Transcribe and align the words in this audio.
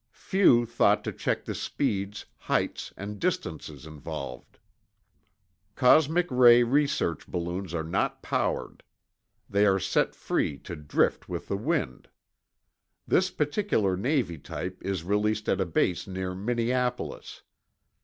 Few 0.13 0.65
thought 0.65 1.03
to 1.03 1.11
check 1.11 1.45
the 1.45 1.53
speeds, 1.53 2.25
heights, 2.35 2.91
and 2.97 3.19
distances 3.19 3.85
involved. 3.85 4.57
Cosmic 5.75 6.25
ray 6.31 6.63
research 6.63 7.27
balloons 7.27 7.75
are 7.75 7.83
not 7.83 8.23
powered; 8.23 8.81
they 9.47 9.63
are 9.67 9.77
set 9.77 10.15
free 10.15 10.57
to 10.57 10.75
drift 10.75 11.29
with 11.29 11.49
the 11.49 11.55
wind. 11.55 12.09
This 13.07 13.29
particular 13.29 13.95
Navy 13.95 14.39
type 14.39 14.79
is 14.81 15.03
released 15.03 15.47
at 15.47 15.61
a 15.61 15.67
base 15.67 16.07
near 16.07 16.33
Minneapolis. 16.33 17.43